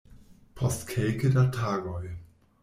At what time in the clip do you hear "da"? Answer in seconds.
1.35-1.45